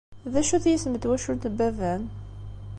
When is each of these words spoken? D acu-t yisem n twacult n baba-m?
D 0.31 0.33
acu-t 0.39 0.65
yisem 0.69 0.93
n 0.97 1.01
twacult 1.01 1.43
n 1.51 1.53
baba-m? 1.57 2.03